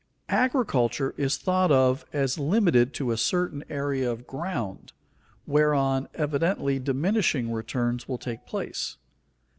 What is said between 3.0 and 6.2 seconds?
a certain area of ground, whereon